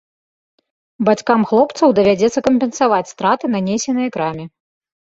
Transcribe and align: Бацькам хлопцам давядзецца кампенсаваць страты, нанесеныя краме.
Бацькам 1.09 1.45
хлопцам 1.51 1.95
давядзецца 2.01 2.45
кампенсаваць 2.49 3.07
страты, 3.15 3.55
нанесеныя 3.59 4.09
краме. 4.19 4.45